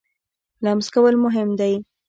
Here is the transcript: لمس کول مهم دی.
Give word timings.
لمس 0.63 0.87
کول 0.93 1.15
مهم 1.25 1.49
دی. 1.59 1.73